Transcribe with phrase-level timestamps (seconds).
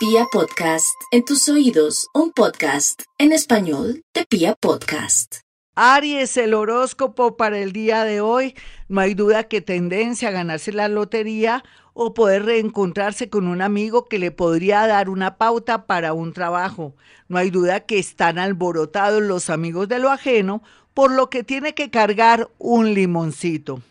[0.00, 5.40] Pia Podcast, en tus oídos, un podcast en español de Pia Podcast.
[5.74, 8.54] Aries, el horóscopo para el día de hoy.
[8.88, 14.08] No hay duda que tendencia a ganarse la lotería o poder reencontrarse con un amigo
[14.08, 16.96] que le podría dar una pauta para un trabajo.
[17.28, 20.62] No hay duda que están alborotados los amigos de lo ajeno,
[20.94, 23.82] por lo que tiene que cargar un limoncito.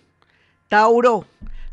[0.70, 1.28] Tauro,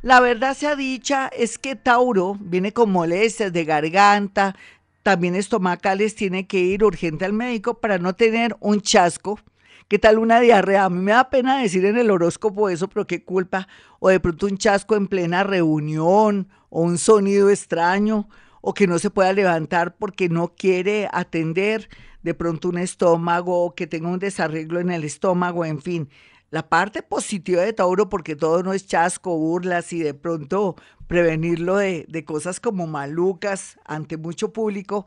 [0.07, 4.55] la verdad sea dicha es que Tauro viene con molestias de garganta,
[5.03, 9.41] también estomacales, tiene que ir urgente al médico para no tener un chasco.
[9.89, 10.85] ¿Qué tal una diarrea?
[10.85, 13.67] A mí me da pena decir en el horóscopo eso, pero qué culpa.
[13.99, 18.29] O de pronto un chasco en plena reunión, o un sonido extraño,
[18.61, 21.89] o que no se pueda levantar porque no quiere atender
[22.23, 26.09] de pronto un estómago, que tenga un desarreglo en el estómago, en fin.
[26.51, 31.77] La parte positiva de Tauro, porque todo no es chasco, burlas y de pronto prevenirlo
[31.77, 35.07] de, de cosas como malucas ante mucho público,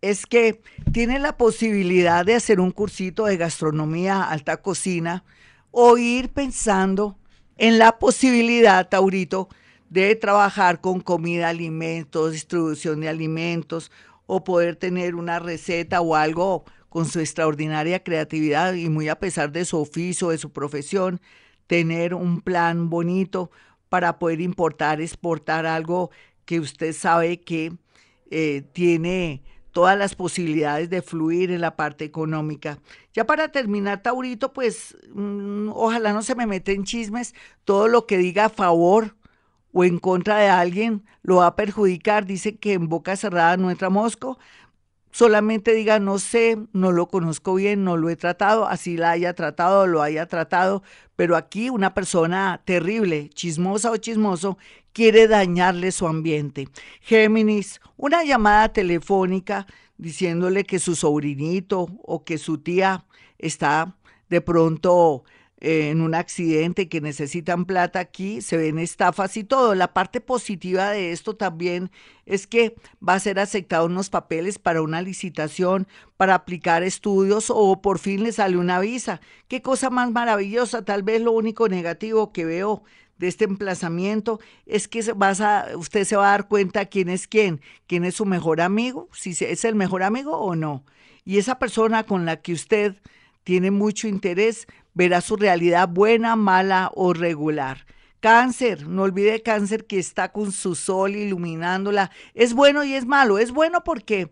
[0.00, 5.24] es que tiene la posibilidad de hacer un cursito de gastronomía, alta cocina,
[5.70, 7.18] o ir pensando
[7.56, 9.48] en la posibilidad, Taurito,
[9.90, 13.90] de trabajar con comida, alimentos, distribución de alimentos,
[14.26, 19.52] o poder tener una receta o algo con su extraordinaria creatividad y muy a pesar
[19.52, 21.20] de su oficio, de su profesión,
[21.66, 23.50] tener un plan bonito
[23.88, 26.10] para poder importar, exportar algo
[26.44, 27.72] que usted sabe que
[28.30, 32.78] eh, tiene todas las posibilidades de fluir en la parte económica.
[33.14, 38.06] Ya para terminar, Taurito, pues mm, ojalá no se me mete en chismes, todo lo
[38.06, 39.14] que diga a favor
[39.72, 42.26] o en contra de alguien lo va a perjudicar.
[42.26, 44.38] Dice que en boca cerrada no entra mosco
[45.10, 49.34] solamente diga no sé, no lo conozco bien, no lo he tratado, así la haya
[49.34, 50.82] tratado, lo haya tratado,
[51.16, 54.58] pero aquí una persona terrible, chismosa o chismoso,
[54.92, 56.68] quiere dañarle su ambiente.
[57.00, 59.66] Géminis, una llamada telefónica
[59.98, 63.04] diciéndole que su sobrinito o que su tía
[63.38, 63.96] está
[64.28, 65.24] de pronto
[65.60, 69.74] en un accidente que necesitan plata aquí, se ven estafas y todo.
[69.74, 71.90] La parte positiva de esto también
[72.24, 72.74] es que
[73.06, 78.22] va a ser aceptado unos papeles para una licitación, para aplicar estudios o por fin
[78.22, 79.20] le sale una visa.
[79.48, 80.84] Qué cosa más maravillosa.
[80.84, 82.82] Tal vez lo único negativo que veo
[83.18, 87.28] de este emplazamiento es que vas a, usted se va a dar cuenta quién es
[87.28, 90.84] quién, quién es su mejor amigo, si es el mejor amigo o no.
[91.26, 92.96] Y esa persona con la que usted
[93.44, 97.86] tiene mucho interés, verá su realidad buena, mala o regular.
[98.20, 102.10] Cáncer, no olvide cáncer que está con su sol iluminándola.
[102.34, 103.38] Es bueno y es malo.
[103.38, 104.30] Es bueno porque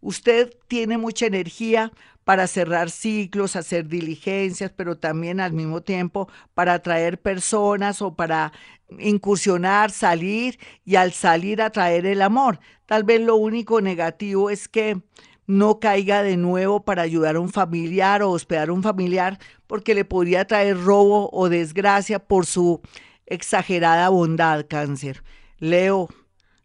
[0.00, 1.90] usted tiene mucha energía
[2.24, 8.52] para cerrar ciclos, hacer diligencias, pero también al mismo tiempo para atraer personas o para
[8.98, 12.60] incursionar, salir y al salir atraer el amor.
[12.86, 15.00] Tal vez lo único negativo es que
[15.50, 19.94] no caiga de nuevo para ayudar a un familiar o hospedar a un familiar porque
[19.94, 22.80] le podría traer robo o desgracia por su
[23.26, 25.22] exagerada bondad, cáncer.
[25.58, 26.08] Leo,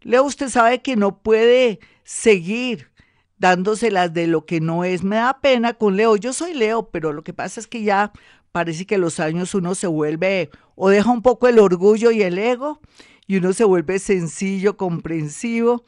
[0.02, 2.92] Leo, usted sabe que no puede seguir
[3.38, 5.04] dándoselas de lo que no es.
[5.04, 6.16] Me da pena con Leo.
[6.16, 8.12] Yo soy Leo, pero lo que pasa es que ya
[8.52, 12.38] parece que los años uno se vuelve o deja un poco el orgullo y el
[12.38, 12.80] ego
[13.28, 15.84] y uno se vuelve sencillo, comprensivo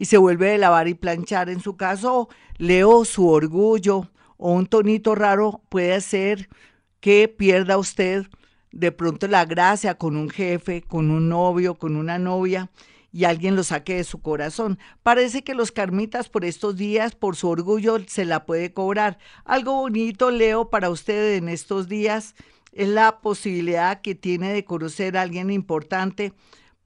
[0.00, 1.50] y se vuelve a lavar y planchar.
[1.50, 6.48] En su caso, Leo, su orgullo o un tonito raro puede hacer
[7.00, 8.26] que pierda usted
[8.70, 12.70] de pronto la gracia con un jefe, con un novio, con una novia
[13.10, 14.78] y alguien lo saque de su corazón.
[15.02, 19.18] Parece que los carmitas por estos días, por su orgullo, se la puede cobrar.
[19.44, 22.36] Algo bonito, Leo, para usted en estos días
[22.70, 26.34] es la posibilidad que tiene de conocer a alguien importante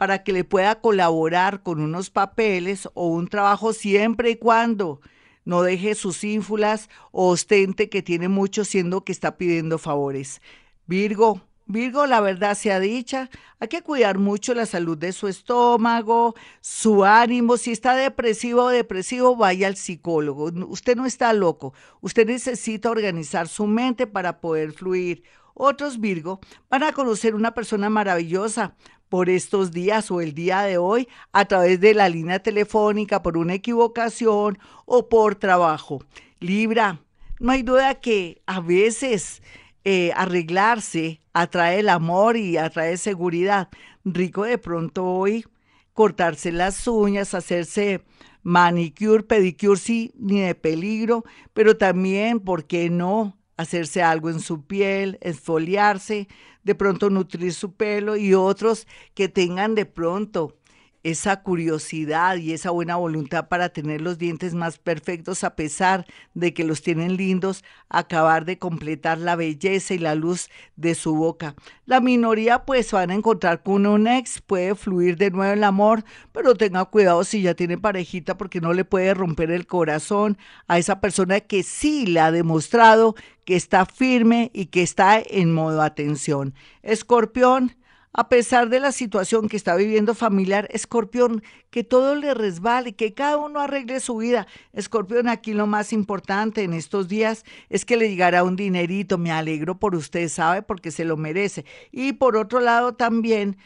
[0.02, 5.00] para que le pueda colaborar con unos papeles o un trabajo siempre y cuando
[5.44, 10.42] no deje sus ínfulas o ostente que tiene mucho siendo que está pidiendo favores.
[10.88, 13.30] Virgo, Virgo, la verdad sea dicha,
[13.60, 17.56] hay que cuidar mucho la salud de su estómago, su ánimo.
[17.56, 20.50] Si está depresivo o depresivo, vaya al psicólogo.
[20.66, 21.74] Usted no está loco.
[22.00, 25.22] Usted necesita organizar su mente para poder fluir.
[25.54, 28.74] Otros Virgo van a conocer una persona maravillosa,
[29.12, 33.36] por estos días o el día de hoy a través de la línea telefónica por
[33.36, 36.02] una equivocación o por trabajo.
[36.40, 36.98] Libra,
[37.38, 39.42] no hay duda que a veces
[39.84, 43.68] eh, arreglarse atrae el amor y atrae seguridad.
[44.02, 45.44] Rico de pronto hoy
[45.92, 48.06] cortarse las uñas, hacerse
[48.42, 51.22] manicure, pedicure, sí, ni de peligro,
[51.52, 53.36] pero también, ¿por qué no?
[53.56, 56.28] hacerse algo en su piel, esfoliarse,
[56.62, 60.56] de pronto nutrir su pelo y otros que tengan de pronto
[61.02, 66.54] esa curiosidad y esa buena voluntad para tener los dientes más perfectos a pesar de
[66.54, 71.54] que los tienen lindos, acabar de completar la belleza y la luz de su boca.
[71.86, 76.04] La minoría pues van a encontrar con un ex, puede fluir de nuevo el amor,
[76.30, 80.38] pero tenga cuidado si ya tiene parejita porque no le puede romper el corazón
[80.68, 83.14] a esa persona que sí le ha demostrado
[83.44, 86.54] que está firme y que está en modo atención.
[86.82, 87.74] Escorpión,
[88.12, 93.14] a pesar de la situación que está viviendo familiar, Escorpión, que todo le resbale, que
[93.14, 94.46] cada uno arregle su vida.
[94.72, 99.16] Escorpión, aquí lo más importante en estos días es que le llegará un dinerito.
[99.16, 101.64] Me alegro por usted, sabe, porque se lo merece.
[101.90, 103.56] Y por otro lado también,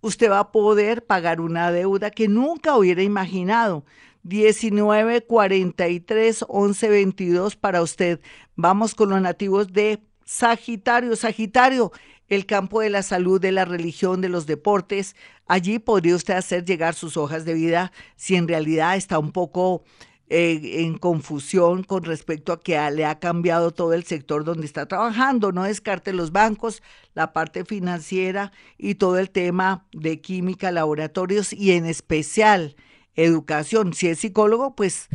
[0.00, 3.84] usted va a poder pagar una deuda que nunca hubiera imaginado.
[4.24, 8.20] 19 43 11 22 para usted.
[8.54, 11.16] Vamos con los nativos de Sagitario.
[11.16, 11.92] Sagitario,
[12.34, 15.16] el campo de la salud, de la religión, de los deportes.
[15.46, 19.84] Allí podría usted hacer llegar sus hojas de vida si en realidad está un poco
[20.30, 24.86] eh, en confusión con respecto a que le ha cambiado todo el sector donde está
[24.86, 25.52] trabajando.
[25.52, 26.82] No descarte los bancos,
[27.12, 32.76] la parte financiera y todo el tema de química, laboratorios y en especial
[33.14, 33.92] educación.
[33.92, 35.08] Si es psicólogo, pues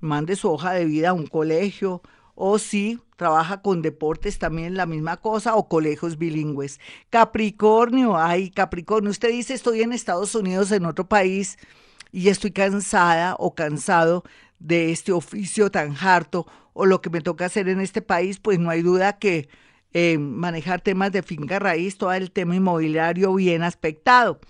[0.00, 2.00] mande su hoja de vida a un colegio
[2.44, 6.80] o si trabaja con deportes también la misma cosa o colegios bilingües.
[7.08, 11.56] Capricornio, ay, Capricornio, usted dice estoy en Estados Unidos, en otro país,
[12.10, 14.24] y estoy cansada o cansado
[14.58, 18.58] de este oficio tan harto o lo que me toca hacer en este país, pues
[18.58, 19.48] no hay duda que
[19.92, 24.40] eh, manejar temas de finca raíz, todo el tema inmobiliario bien aspectado.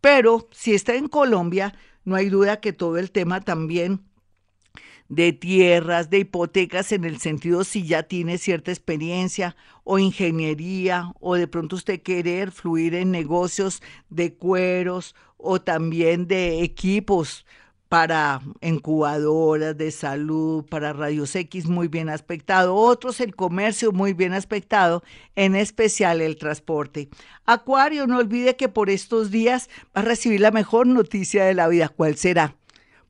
[0.00, 1.74] Pero si está en Colombia,
[2.06, 4.00] no hay duda que todo el tema también
[5.08, 11.34] de tierras, de hipotecas en el sentido si ya tiene cierta experiencia o ingeniería o
[11.34, 17.44] de pronto usted querer fluir en negocios de cueros o también de equipos
[17.88, 24.32] para incubadoras de salud, para radios X muy bien aspectado, otros el comercio muy bien
[24.32, 25.04] aspectado,
[25.36, 27.08] en especial el transporte.
[27.44, 31.68] Acuario, no olvide que por estos días va a recibir la mejor noticia de la
[31.68, 31.88] vida.
[31.88, 32.56] ¿Cuál será?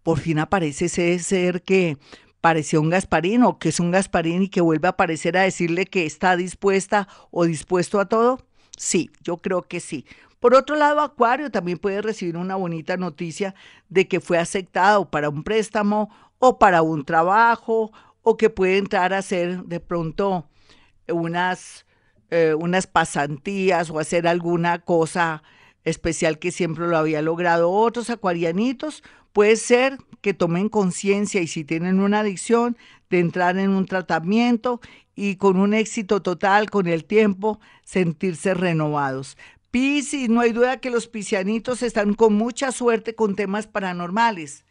[0.04, 1.98] Por fin aparece ese ser que
[2.40, 5.86] parecía un Gasparín o que es un Gasparín y que vuelve a aparecer a decirle
[5.86, 8.38] que está dispuesta o dispuesto a todo?
[8.76, 10.04] Sí, yo creo que sí.
[10.40, 13.54] Por otro lado, Acuario también puede recibir una bonita noticia
[13.88, 17.90] de que fue aceptado para un préstamo o para un trabajo
[18.20, 20.46] o que puede entrar a hacer de pronto
[21.08, 21.86] unas,
[22.28, 25.42] eh, unas pasantías o hacer alguna cosa
[25.82, 27.70] especial que siempre lo había logrado.
[27.70, 29.02] Otros acuarianitos
[29.34, 32.78] Puede ser que tomen conciencia y si tienen una adicción,
[33.10, 34.80] de entrar en un tratamiento
[35.16, 39.36] y con un éxito total con el tiempo sentirse renovados.
[39.72, 44.64] Piscis, no hay duda que los piscianitos están con mucha suerte con temas paranormales.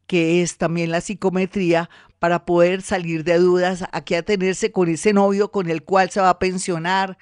[0.07, 5.11] que es también la psicometría, para poder salir de dudas, a qué atenerse con ese
[5.11, 7.17] novio con el cual se va a pensionar